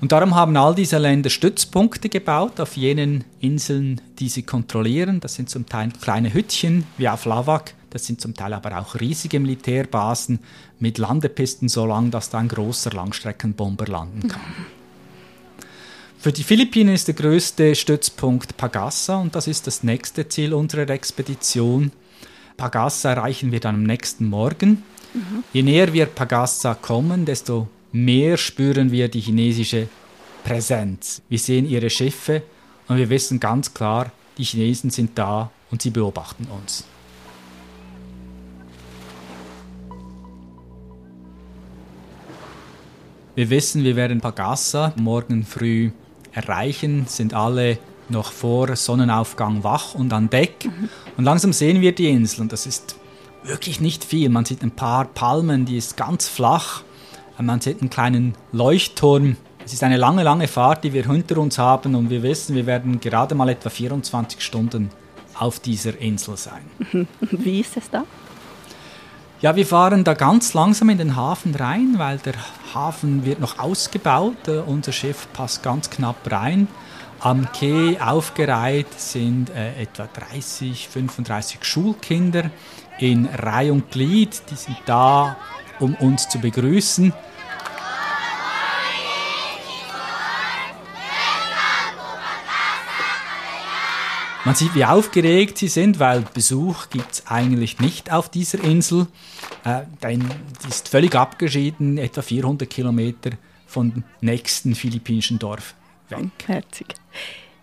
Und 0.00 0.12
darum 0.12 0.34
haben 0.34 0.56
all 0.56 0.74
diese 0.74 0.98
Länder 0.98 1.30
Stützpunkte 1.30 2.08
gebaut 2.08 2.60
auf 2.60 2.76
jenen 2.76 3.24
Inseln, 3.40 4.00
die 4.18 4.28
sie 4.28 4.42
kontrollieren. 4.42 5.20
Das 5.20 5.34
sind 5.34 5.50
zum 5.50 5.66
Teil 5.66 5.90
kleine 6.00 6.32
Hüttchen 6.32 6.84
wie 6.98 7.08
auf 7.08 7.24
Lavak. 7.24 7.74
Das 7.90 8.06
sind 8.06 8.20
zum 8.20 8.34
Teil 8.34 8.52
aber 8.52 8.78
auch 8.78 9.00
riesige 9.00 9.40
Militärbasen 9.40 10.40
mit 10.78 10.98
Landepisten 10.98 11.68
so 11.68 11.86
lang, 11.86 12.10
dass 12.10 12.30
da 12.30 12.38
ein 12.38 12.48
großer 12.48 12.90
Langstreckenbomber 12.90 13.86
landen 13.86 14.28
kann. 14.28 14.40
Für 16.20 16.32
die 16.32 16.42
Philippinen 16.42 16.94
ist 16.94 17.06
der 17.06 17.14
größte 17.14 17.76
Stützpunkt 17.76 18.56
Pagasa 18.56 19.18
und 19.18 19.36
das 19.36 19.46
ist 19.46 19.68
das 19.68 19.84
nächste 19.84 20.28
Ziel 20.28 20.52
unserer 20.52 20.90
Expedition. 20.90 21.92
Pagasa 22.58 23.10
erreichen 23.12 23.52
wir 23.52 23.60
dann 23.60 23.76
am 23.76 23.82
nächsten 23.84 24.28
Morgen. 24.28 24.82
Mhm. 25.14 25.44
Je 25.52 25.62
näher 25.62 25.92
wir 25.92 26.06
Pagasa 26.06 26.74
kommen, 26.74 27.24
desto 27.24 27.68
mehr 27.92 28.36
spüren 28.36 28.90
wir 28.90 29.08
die 29.08 29.20
chinesische 29.20 29.88
Präsenz. 30.44 31.22
Wir 31.28 31.38
sehen 31.38 31.66
ihre 31.66 31.88
Schiffe 31.88 32.42
und 32.88 32.96
wir 32.96 33.08
wissen 33.08 33.38
ganz 33.38 33.72
klar, 33.72 34.10
die 34.36 34.44
Chinesen 34.44 34.90
sind 34.90 35.16
da 35.16 35.52
und 35.70 35.82
sie 35.82 35.90
beobachten 35.90 36.48
uns. 36.50 36.84
Wir 43.36 43.50
wissen, 43.50 43.84
wir 43.84 43.94
werden 43.94 44.20
Pagassa 44.20 44.92
morgen 44.96 45.44
früh 45.44 45.92
erreichen, 46.32 47.06
sind 47.06 47.34
alle 47.34 47.78
noch 48.10 48.32
vor 48.32 48.74
Sonnenaufgang 48.76 49.64
wach 49.64 49.94
und 49.94 50.12
an 50.12 50.30
Deck. 50.30 50.64
Mhm. 50.64 50.88
Und 51.16 51.24
langsam 51.24 51.52
sehen 51.52 51.80
wir 51.80 51.94
die 51.94 52.08
Insel 52.08 52.42
und 52.42 52.52
das 52.52 52.66
ist 52.66 52.96
wirklich 53.44 53.80
nicht 53.80 54.04
viel. 54.04 54.28
Man 54.28 54.44
sieht 54.44 54.62
ein 54.62 54.70
paar 54.70 55.04
Palmen, 55.06 55.64
die 55.64 55.76
ist 55.76 55.96
ganz 55.96 56.28
flach. 56.28 56.82
Man 57.40 57.60
sieht 57.60 57.80
einen 57.80 57.90
kleinen 57.90 58.34
Leuchtturm. 58.52 59.36
Es 59.64 59.72
ist 59.72 59.84
eine 59.84 59.96
lange, 59.96 60.22
lange 60.22 60.48
Fahrt, 60.48 60.84
die 60.84 60.92
wir 60.92 61.04
hinter 61.04 61.38
uns 61.38 61.58
haben 61.58 61.94
und 61.94 62.10
wir 62.10 62.22
wissen, 62.22 62.56
wir 62.56 62.66
werden 62.66 63.00
gerade 63.00 63.34
mal 63.34 63.48
etwa 63.48 63.68
24 63.68 64.40
Stunden 64.40 64.90
auf 65.38 65.60
dieser 65.60 65.98
Insel 66.00 66.36
sein. 66.36 66.62
Wie 67.20 67.60
ist 67.60 67.76
es 67.76 67.90
da? 67.90 68.04
Ja, 69.40 69.54
wir 69.54 69.66
fahren 69.66 70.02
da 70.02 70.14
ganz 70.14 70.52
langsam 70.54 70.88
in 70.88 70.98
den 70.98 71.14
Hafen 71.14 71.54
rein, 71.54 71.94
weil 71.96 72.18
der 72.18 72.34
Hafen 72.74 73.24
wird 73.24 73.38
noch 73.38 73.60
ausgebaut. 73.60 74.48
Äh, 74.48 74.58
unser 74.66 74.90
Schiff 74.90 75.28
passt 75.32 75.62
ganz 75.62 75.90
knapp 75.90 76.16
rein. 76.28 76.66
Am 77.20 77.50
Quai 77.52 78.00
aufgereiht 78.00 78.92
sind 78.96 79.50
äh, 79.50 79.82
etwa 79.82 80.06
30, 80.06 80.88
35 80.88 81.64
Schulkinder 81.64 82.52
in 83.00 83.26
Reihe 83.26 83.72
und 83.72 83.90
Glied. 83.90 84.40
Die 84.50 84.54
sind 84.54 84.76
da, 84.86 85.36
um 85.80 85.94
uns 85.96 86.28
zu 86.28 86.38
begrüßen. 86.38 87.12
Man 94.44 94.54
sieht, 94.54 94.76
wie 94.76 94.84
aufgeregt 94.84 95.58
sie 95.58 95.68
sind, 95.68 95.98
weil 95.98 96.24
Besuch 96.32 96.88
gibt 96.88 97.12
es 97.12 97.26
eigentlich 97.26 97.80
nicht 97.80 98.12
auf 98.12 98.28
dieser 98.28 98.62
Insel. 98.62 99.08
Äh, 99.64 99.80
denn 100.04 100.20
die 100.64 100.68
ist 100.68 100.88
völlig 100.88 101.16
abgeschieden, 101.16 101.98
etwa 101.98 102.22
400 102.22 102.70
Kilometer 102.70 103.30
vom 103.66 104.04
nächsten 104.20 104.76
philippinischen 104.76 105.40
Dorf 105.40 105.74
weg. 106.10 106.30
Herzig. 106.46 106.94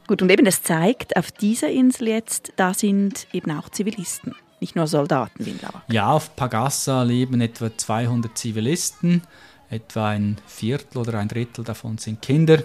Gut, 0.08 0.22
und 0.22 0.30
eben 0.30 0.46
das 0.46 0.62
zeigt, 0.62 1.18
auf 1.18 1.32
dieser 1.32 1.70
Insel 1.70 2.10
jetzt, 2.10 2.54
da 2.58 2.74
sind 2.74 3.28
eben 3.34 3.52
auch 3.52 3.70
Zivilisten, 3.70 4.36
nicht 4.60 4.76
nur 4.76 4.86
Soldaten 4.86 5.46
wie 5.46 5.52
in 5.52 5.60
Lawak. 5.62 5.84
Ja, 5.92 6.12
auf 6.12 6.36
Pagassa 6.36 7.02
leben 7.04 7.42
etwa 7.42 7.76
200 7.76 8.38
Zivilisten, 8.38 9.24
etwa 9.70 10.10
ein 10.10 10.38
Viertel 10.46 11.00
oder 11.00 11.18
ein 11.18 11.28
Drittel 11.28 11.64
davon 11.64 11.98
sind 11.98 12.22
Kinder. 12.22 12.64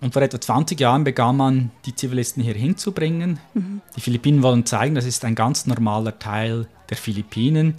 Und 0.00 0.12
vor 0.12 0.22
etwa 0.22 0.40
20 0.40 0.78
Jahren 0.78 1.04
begann 1.04 1.36
man, 1.36 1.70
die 1.86 1.94
Zivilisten 1.94 2.42
hier 2.42 2.54
hinzubringen. 2.54 3.38
Mhm. 3.54 3.80
Die 3.96 4.00
Philippinen 4.00 4.42
wollen 4.42 4.66
zeigen, 4.66 4.96
das 4.96 5.06
ist 5.06 5.24
ein 5.24 5.34
ganz 5.34 5.66
normaler 5.66 6.18
Teil 6.18 6.66
der 6.90 6.96
Philippinen. 6.96 7.76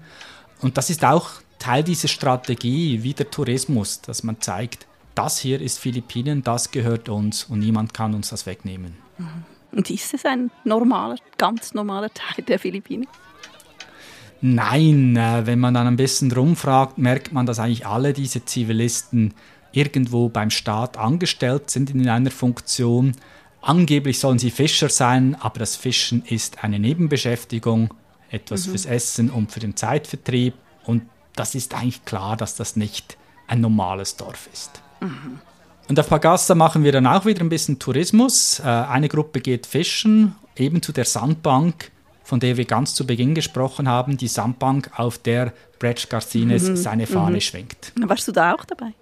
Und 0.61 0.77
das 0.77 0.89
ist 0.89 1.03
auch 1.03 1.31
Teil 1.59 1.83
dieser 1.83 2.07
Strategie, 2.07 3.03
wie 3.03 3.13
der 3.13 3.29
Tourismus, 3.29 4.01
dass 4.01 4.23
man 4.23 4.41
zeigt, 4.41 4.87
das 5.15 5.39
hier 5.39 5.61
ist 5.61 5.79
Philippinen, 5.79 6.43
das 6.43 6.71
gehört 6.71 7.09
uns 7.09 7.45
und 7.45 7.59
niemand 7.59 7.93
kann 7.93 8.13
uns 8.13 8.29
das 8.29 8.45
wegnehmen. 8.45 8.97
Mhm. 9.17 9.43
Und 9.71 9.89
ist 9.89 10.13
es 10.13 10.25
ein 10.25 10.51
normaler, 10.63 11.17
ganz 11.37 11.73
normaler 11.73 12.09
Teil 12.13 12.45
der 12.45 12.59
Philippinen? 12.59 13.07
Nein, 14.41 15.17
äh, 15.17 15.45
wenn 15.45 15.59
man 15.59 15.73
dann 15.73 15.87
ein 15.87 15.95
bisschen 15.95 16.31
rumfragt, 16.31 16.97
merkt 16.97 17.31
man, 17.31 17.45
dass 17.45 17.59
eigentlich 17.59 17.85
alle 17.85 18.13
diese 18.13 18.45
Zivilisten 18.45 19.33
irgendwo 19.71 20.29
beim 20.29 20.49
Staat 20.49 20.97
angestellt 20.97 21.69
sind 21.69 21.89
in 21.89 22.07
einer 22.07 22.31
Funktion. 22.31 23.13
Angeblich 23.61 24.19
sollen 24.19 24.39
sie 24.39 24.51
Fischer 24.51 24.89
sein, 24.89 25.35
aber 25.35 25.59
das 25.59 25.75
Fischen 25.75 26.23
ist 26.25 26.63
eine 26.63 26.79
Nebenbeschäftigung, 26.79 27.93
etwas 28.29 28.67
mhm. 28.67 28.71
fürs 28.71 28.85
Essen 28.85 29.29
und 29.29 29.51
für 29.51 29.59
den 29.59 29.75
Zeitvertrieb. 29.75 30.53
Und 30.85 31.03
das 31.35 31.55
ist 31.55 31.73
eigentlich 31.73 32.05
klar, 32.05 32.37
dass 32.37 32.55
das 32.55 32.75
nicht 32.75 33.17
ein 33.47 33.61
normales 33.61 34.15
Dorf 34.15 34.47
ist. 34.53 34.81
Mhm. 35.05 35.39
Und 35.87 35.99
auf 35.99 36.09
Pagassa 36.09 36.55
machen 36.55 36.83
wir 36.83 36.91
dann 36.91 37.05
auch 37.05 37.25
wieder 37.25 37.41
ein 37.41 37.49
bisschen 37.49 37.77
Tourismus. 37.77 38.59
Äh, 38.59 38.63
eine 38.63 39.07
Gruppe 39.07 39.39
geht 39.39 39.65
fischen, 39.65 40.35
eben 40.55 40.81
zu 40.81 40.91
der 40.91 41.05
Sandbank, 41.05 41.91
von 42.23 42.39
der 42.39 42.57
wir 42.57 42.65
ganz 42.65 42.95
zu 42.95 43.05
Beginn 43.05 43.35
gesprochen 43.35 43.87
haben, 43.87 44.17
die 44.17 44.27
Sandbank, 44.27 44.89
auf 44.95 45.19
der 45.19 45.53
Brett 45.77 46.09
Garcines 46.09 46.69
mhm. 46.69 46.75
seine 46.75 47.05
Fahne 47.05 47.37
mhm. 47.37 47.41
schwenkt. 47.41 47.93
Warst 47.99 48.27
du 48.27 48.31
da 48.31 48.55
auch 48.55 48.65
dabei? 48.65 48.93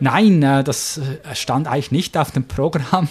Nein, 0.00 0.42
äh, 0.42 0.62
das 0.62 0.98
äh, 0.98 1.34
stand 1.34 1.66
eigentlich 1.66 1.92
nicht 1.92 2.18
auf 2.18 2.30
dem 2.30 2.46
Programm. 2.46 3.08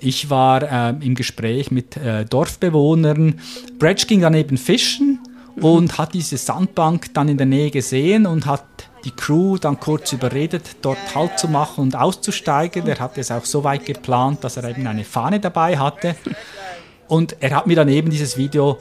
Ich 0.00 0.30
war 0.30 0.92
im 1.00 1.14
Gespräch 1.16 1.70
mit 1.70 1.98
Dorfbewohnern. 2.30 3.40
Bretsch 3.78 4.06
ging 4.06 4.20
dann 4.20 4.34
eben 4.34 4.56
fischen 4.56 5.18
und 5.56 5.98
hat 5.98 6.14
diese 6.14 6.36
Sandbank 6.36 7.12
dann 7.14 7.28
in 7.28 7.36
der 7.36 7.46
Nähe 7.46 7.70
gesehen 7.70 8.26
und 8.26 8.46
hat 8.46 8.87
die 9.04 9.10
Crew 9.10 9.58
dann 9.58 9.78
kurz 9.78 10.12
überredet, 10.12 10.76
dort 10.82 10.98
Halt 11.14 11.38
zu 11.38 11.48
machen 11.48 11.82
und 11.82 11.96
auszusteigen. 11.96 12.86
Er 12.86 12.98
hatte 12.98 13.20
es 13.20 13.30
auch 13.30 13.44
so 13.44 13.64
weit 13.64 13.86
geplant, 13.86 14.44
dass 14.44 14.56
er 14.56 14.64
eben 14.64 14.86
eine 14.86 15.04
Fahne 15.04 15.40
dabei 15.40 15.78
hatte. 15.78 16.16
Und 17.06 17.36
er 17.40 17.56
hat 17.56 17.66
mir 17.66 17.76
dann 17.76 17.88
eben 17.88 18.10
dieses 18.10 18.36
Video 18.36 18.78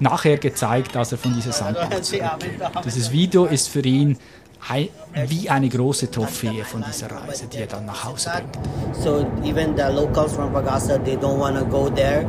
nachher 0.00 0.38
gezeigt, 0.38 0.96
als 0.96 1.12
er 1.12 1.18
von 1.18 1.34
dieser 1.34 1.52
Sandbank 1.52 2.04
zurückkam. 2.04 2.38
Dieses 2.84 3.10
Video 3.10 3.44
ist 3.46 3.68
für 3.68 3.80
ihn 3.80 4.18
wie 5.28 5.48
eine 5.48 5.68
große 5.68 6.10
Trophäe 6.10 6.64
von 6.64 6.84
dieser 6.86 7.10
Reise, 7.10 7.46
die 7.46 7.58
er 7.58 7.66
dann 7.66 7.86
nach 7.86 8.04
Hause 8.04 8.30
bringt. 8.34 8.96
So 9.02 9.26
even 9.42 9.74
the 9.76 9.84
locals 9.94 10.34
from 10.34 10.52
Pagasa, 10.52 10.98
they 10.98 11.16
don't 11.16 11.38
want 11.38 11.58
to 11.58 11.64
go 11.64 11.88
there. 11.88 12.26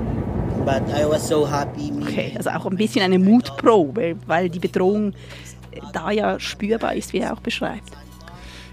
But 0.65 0.83
I 0.95 1.05
was 1.09 1.27
so 1.27 1.49
happy. 1.49 1.91
Okay, 2.01 2.33
also 2.37 2.51
auch 2.51 2.67
ein 2.67 2.77
bisschen 2.77 3.01
eine 3.03 3.17
Mutprobe, 3.17 4.15
weil 4.27 4.47
die 4.49 4.59
Bedrohung 4.59 5.13
da 5.93 6.11
ja 6.11 6.39
spürbar 6.39 6.95
ist, 6.95 7.13
wie 7.13 7.19
er 7.19 7.33
auch 7.33 7.39
beschreibt. 7.39 7.91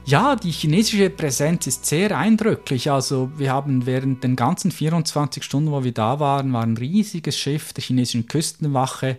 Ja, 0.05 0.37
die 0.37 0.51
chinesische 0.51 1.11
Präsenz 1.11 1.67
ist 1.67 1.85
sehr 1.85 2.17
eindrücklich. 2.17 2.91
Also 2.91 3.31
wir 3.37 3.53
haben 3.53 3.85
während 3.85 4.25
den 4.25 4.37
ganzen 4.37 4.71
24 4.71 5.43
Stunden, 5.45 5.71
wo 5.71 5.85
wir 5.85 5.93
da 5.93 6.19
waren, 6.19 6.53
war 6.53 6.63
ein 6.63 6.79
riesiges 6.79 7.39
Schiff 7.39 7.75
der 7.75 7.85
chinesischen 7.85 8.27
Küstenwache 8.27 9.19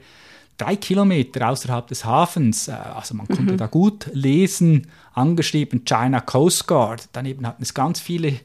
drei 0.59 0.75
Kilometer 0.75 1.50
außerhalb 1.50 1.88
des 1.88 2.05
Hafens. 2.05 2.67
Äh, 2.67 2.71
also 2.71 3.15
man 3.15 3.27
konnte 3.27 3.53
mhm. 3.53 3.57
da 3.57 3.67
gut 3.67 4.09
lesen, 4.13 4.88
angeschrieben 5.13 5.86
China 5.86 6.21
Coast 6.21 6.67
Guard. 6.67 7.09
Daneben 7.13 7.48
hatten 7.48 7.63
es 7.63 7.74
ganz 7.74 8.00
viele 8.00 8.39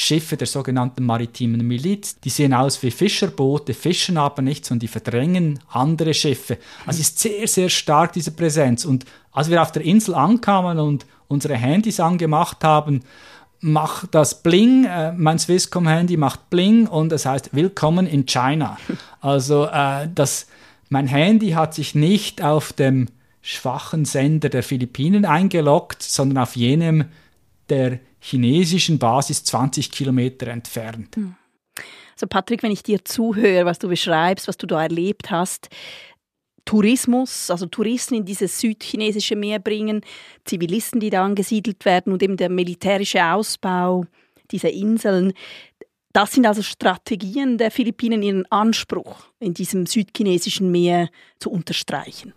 Schiffe 0.00 0.36
der 0.36 0.46
sogenannten 0.46 1.04
maritimen 1.04 1.66
Miliz. 1.66 2.20
Die 2.20 2.30
sehen 2.30 2.54
aus 2.54 2.80
wie 2.84 2.92
Fischerboote, 2.92 3.74
fischen 3.74 4.16
aber 4.16 4.42
nichts 4.42 4.70
und 4.70 4.80
die 4.80 4.86
verdrängen 4.86 5.58
andere 5.70 6.14
Schiffe. 6.14 6.58
Also 6.86 7.00
ist 7.00 7.18
sehr, 7.18 7.48
sehr 7.48 7.68
stark 7.68 8.12
diese 8.12 8.30
Präsenz. 8.30 8.84
Und 8.84 9.06
als 9.32 9.50
wir 9.50 9.60
auf 9.60 9.72
der 9.72 9.82
Insel 9.82 10.14
ankamen 10.14 10.78
und 10.78 11.04
unsere 11.26 11.56
Handys 11.56 11.98
angemacht 11.98 12.62
haben, 12.62 13.00
macht 13.58 14.14
das 14.14 14.40
Bling, 14.40 14.84
äh, 14.84 15.10
mein 15.16 15.40
Swisscom-Handy 15.40 16.16
macht 16.16 16.48
Bling 16.48 16.86
und 16.86 17.10
es 17.10 17.26
heißt 17.26 17.50
Willkommen 17.52 18.06
in 18.06 18.24
China. 18.24 18.78
Also 19.20 19.66
äh, 19.66 20.08
das 20.14 20.46
mein 20.90 21.08
Handy 21.08 21.50
hat 21.50 21.74
sich 21.74 21.96
nicht 21.96 22.40
auf 22.40 22.72
dem 22.72 23.08
schwachen 23.42 24.04
Sender 24.04 24.48
der 24.48 24.62
Philippinen 24.62 25.24
eingeloggt, 25.24 26.04
sondern 26.04 26.38
auf 26.38 26.54
jenem 26.54 27.06
der 27.68 27.98
chinesischen 28.20 28.98
Basis 28.98 29.44
20 29.44 29.90
Kilometer 29.90 30.48
entfernt. 30.48 31.16
Also 32.14 32.26
Patrick, 32.26 32.62
wenn 32.62 32.72
ich 32.72 32.82
dir 32.82 33.04
zuhöre, 33.04 33.64
was 33.64 33.78
du 33.78 33.88
beschreibst, 33.88 34.48
was 34.48 34.56
du 34.56 34.66
da 34.66 34.82
erlebt 34.82 35.30
hast, 35.30 35.68
Tourismus, 36.64 37.50
also 37.50 37.66
Touristen 37.66 38.14
in 38.14 38.24
dieses 38.26 38.60
südchinesische 38.60 39.36
Meer 39.36 39.58
bringen, 39.58 40.02
Zivilisten, 40.44 41.00
die 41.00 41.08
da 41.08 41.24
angesiedelt 41.24 41.84
werden 41.84 42.12
und 42.12 42.22
eben 42.22 42.36
der 42.36 42.50
militärische 42.50 43.24
Ausbau 43.24 44.04
dieser 44.50 44.70
Inseln, 44.70 45.32
das 46.12 46.32
sind 46.32 46.46
also 46.46 46.62
Strategien 46.62 47.58
der 47.58 47.70
Philippinen, 47.70 48.22
ihren 48.22 48.44
Anspruch 48.50 49.28
in 49.38 49.54
diesem 49.54 49.86
südchinesischen 49.86 50.70
Meer 50.70 51.10
zu 51.38 51.50
unterstreichen. 51.50 52.34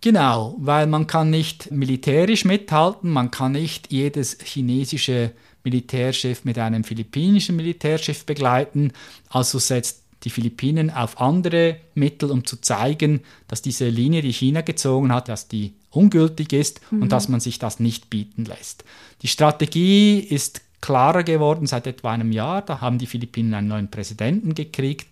Genau, 0.00 0.54
weil 0.58 0.86
man 0.86 1.06
kann 1.06 1.30
nicht 1.30 1.70
militärisch 1.70 2.44
mithalten, 2.44 3.10
man 3.10 3.30
kann 3.30 3.52
nicht 3.52 3.90
jedes 3.90 4.38
chinesische 4.42 5.32
Militärschiff 5.64 6.44
mit 6.44 6.58
einem 6.58 6.84
philippinischen 6.84 7.56
Militärschiff 7.56 8.24
begleiten, 8.24 8.92
also 9.28 9.58
setzt 9.58 10.02
die 10.24 10.30
Philippinen 10.30 10.90
auf 10.90 11.20
andere 11.20 11.76
Mittel, 11.94 12.30
um 12.30 12.44
zu 12.44 12.60
zeigen, 12.60 13.20
dass 13.46 13.62
diese 13.62 13.88
Linie, 13.88 14.22
die 14.22 14.32
China 14.32 14.62
gezogen 14.62 15.12
hat, 15.12 15.28
dass 15.28 15.48
die 15.48 15.74
ungültig 15.90 16.52
ist 16.52 16.80
mhm. 16.90 17.02
und 17.02 17.12
dass 17.12 17.28
man 17.28 17.40
sich 17.40 17.58
das 17.58 17.80
nicht 17.80 18.10
bieten 18.10 18.44
lässt. 18.44 18.84
Die 19.22 19.28
Strategie 19.28 20.18
ist 20.18 20.60
klarer 20.80 21.22
geworden 21.22 21.66
seit 21.66 21.86
etwa 21.86 22.12
einem 22.12 22.32
Jahr. 22.32 22.62
Da 22.62 22.80
haben 22.80 22.98
die 22.98 23.06
Philippinen 23.06 23.54
einen 23.54 23.68
neuen 23.68 23.90
Präsidenten 23.90 24.54
gekriegt. 24.54 25.06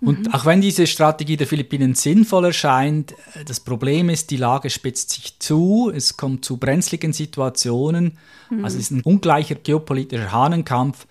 Und 0.00 0.26
mhm. 0.26 0.34
auch 0.34 0.44
wenn 0.44 0.60
diese 0.60 0.86
Strategie 0.86 1.36
der 1.36 1.46
Philippinen 1.46 1.94
sinnvoll 1.94 2.46
erscheint, 2.46 3.12
äh, 3.34 3.44
das 3.44 3.60
Problem 3.60 4.08
ist, 4.08 4.30
die 4.30 4.36
Lage 4.36 4.70
spitzt 4.70 5.10
sich 5.10 5.38
zu, 5.38 5.90
es 5.94 6.16
kommt 6.16 6.44
zu 6.44 6.56
brenzligen 6.56 7.12
Situationen. 7.12 8.18
Mhm. 8.50 8.64
Also 8.64 8.78
es 8.78 8.84
ist 8.84 8.90
ein 8.92 9.02
ungleicher 9.02 9.56
geopolitischer 9.56 10.32
Hahnenkampf, 10.32 11.06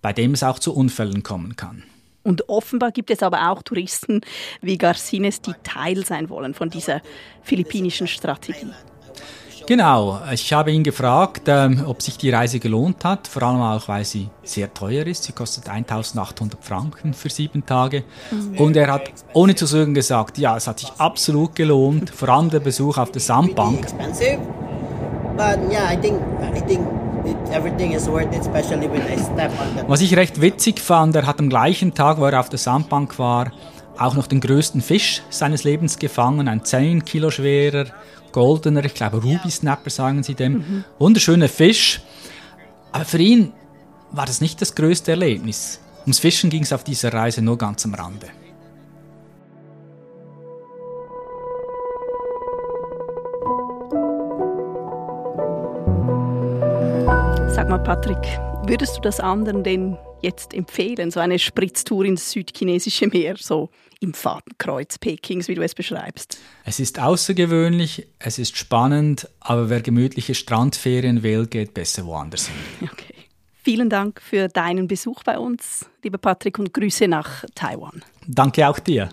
bei 0.00 0.12
dem 0.12 0.32
es 0.32 0.42
auch 0.42 0.58
zu 0.58 0.74
Unfällen 0.74 1.22
kommen 1.22 1.56
kann. 1.56 1.84
Und 2.24 2.48
offenbar 2.48 2.92
gibt 2.92 3.10
es 3.10 3.22
aber 3.22 3.50
auch 3.50 3.62
Touristen 3.62 4.20
wie 4.60 4.78
Garcines, 4.78 5.40
die 5.40 5.54
Teil 5.64 6.04
sein 6.04 6.28
wollen 6.28 6.54
von 6.54 6.70
dieser 6.70 7.02
philippinischen 7.42 8.06
Strategie. 8.06 8.70
Genau, 9.72 10.20
ich 10.30 10.52
habe 10.52 10.70
ihn 10.70 10.82
gefragt, 10.82 11.44
ähm, 11.46 11.84
ob 11.86 12.02
sich 12.02 12.18
die 12.18 12.28
Reise 12.28 12.60
gelohnt 12.60 13.06
hat, 13.06 13.26
vor 13.26 13.42
allem 13.44 13.62
auch, 13.62 13.88
weil 13.88 14.04
sie 14.04 14.28
sehr 14.42 14.74
teuer 14.74 15.06
ist. 15.06 15.24
Sie 15.24 15.32
kostet 15.32 15.66
1800 15.66 16.62
Franken 16.62 17.14
für 17.14 17.30
sieben 17.30 17.64
Tage. 17.64 18.04
Mhm. 18.30 18.58
Und 18.58 18.76
er 18.76 18.92
hat 18.92 19.10
ohne 19.32 19.54
zu 19.54 19.64
zögern 19.64 19.94
gesagt, 19.94 20.36
ja, 20.36 20.58
es 20.58 20.66
hat 20.66 20.80
sich 20.80 20.92
absolut 20.98 21.56
gelohnt, 21.56 22.10
vor 22.10 22.28
allem 22.28 22.50
der 22.50 22.60
Besuch 22.60 22.98
auf 22.98 23.12
der 23.12 23.22
Sandbank. 23.22 23.86
Was 29.86 30.02
ich 30.02 30.14
recht 30.14 30.38
witzig 30.42 30.80
fand, 30.80 31.16
er 31.16 31.26
hat 31.26 31.40
am 31.40 31.48
gleichen 31.48 31.94
Tag, 31.94 32.18
wo 32.18 32.26
er 32.26 32.38
auf 32.38 32.50
der 32.50 32.58
Sandbank 32.58 33.18
war, 33.18 33.50
auch 33.98 34.14
noch 34.14 34.26
den 34.26 34.40
größten 34.40 34.80
Fisch 34.80 35.22
seines 35.30 35.64
Lebens 35.64 35.98
gefangen, 35.98 36.48
ein 36.48 36.64
10 36.64 37.04
Kilo 37.04 37.30
schwerer, 37.30 37.86
goldener, 38.32 38.84
ich 38.84 38.94
glaube 38.94 39.18
Ruby 39.18 39.50
Snapper 39.50 39.90
sagen 39.90 40.22
sie 40.22 40.34
dem. 40.34 40.52
Mhm. 40.52 40.84
Wunderschöner 40.98 41.48
Fisch. 41.48 42.00
Aber 42.90 43.04
für 43.04 43.18
ihn 43.18 43.52
war 44.10 44.26
das 44.26 44.40
nicht 44.40 44.60
das 44.60 44.74
größte 44.74 45.12
Erlebnis. 45.12 45.80
Ums 46.02 46.18
Fischen 46.18 46.50
ging 46.50 46.62
es 46.62 46.72
auf 46.72 46.84
dieser 46.84 47.12
Reise 47.12 47.42
nur 47.42 47.56
ganz 47.56 47.84
am 47.84 47.94
Rande. 47.94 48.26
Sag 57.48 57.68
mal, 57.68 57.78
Patrick, 57.78 58.40
würdest 58.66 58.96
du 58.96 59.00
das 59.02 59.20
anderen 59.20 59.62
denn 59.62 59.96
jetzt 60.22 60.54
empfehlen, 60.54 61.10
so 61.10 61.20
eine 61.20 61.38
Spritztour 61.38 62.04
ins 62.04 62.30
südchinesische 62.30 63.08
Meer, 63.08 63.36
so 63.38 63.70
im 64.00 64.14
Fadenkreuz 64.14 64.98
Pekings, 64.98 65.48
wie 65.48 65.54
du 65.54 65.62
es 65.62 65.74
beschreibst? 65.74 66.38
Es 66.64 66.80
ist 66.80 66.98
außergewöhnlich, 66.98 68.08
es 68.18 68.38
ist 68.38 68.56
spannend, 68.56 69.28
aber 69.40 69.70
wer 69.70 69.80
gemütliche 69.80 70.34
Strandferien 70.34 71.22
will, 71.22 71.46
geht 71.46 71.74
besser 71.74 72.06
woanders 72.06 72.48
hin. 72.48 72.88
Okay. 72.92 73.14
Vielen 73.64 73.88
Dank 73.88 74.20
für 74.20 74.48
deinen 74.48 74.88
Besuch 74.88 75.22
bei 75.22 75.38
uns, 75.38 75.86
lieber 76.02 76.18
Patrick, 76.18 76.58
und 76.58 76.74
Grüße 76.74 77.06
nach 77.06 77.44
Taiwan. 77.54 78.02
Danke 78.26 78.68
auch 78.68 78.80
dir. 78.80 79.08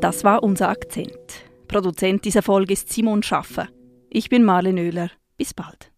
Das 0.00 0.24
war 0.24 0.42
unser 0.42 0.68
Akzent. 0.68 1.44
Produzent 1.68 2.24
dieser 2.24 2.42
Folge 2.42 2.72
ist 2.72 2.92
Simon 2.92 3.22
Schaffer. 3.22 3.68
Ich 4.10 4.28
bin 4.28 4.44
Marlene 4.44 4.80
Oehler. 4.80 5.10
Bis 5.36 5.54
bald. 5.54 5.92